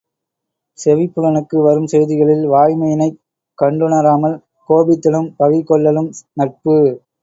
செவிப்புலனுக்கு 0.79 1.57
வரும் 1.61 1.85
செய்திகளில் 1.85 2.43
வாய்மையினைக் 2.49 3.21
கண்டுணராமல் 3.59 4.37
கோபித்தலும் 4.69 5.33
பகை 5.37 5.63
கொள்ளலும் 5.63 6.11
நட்பு. 6.33 6.77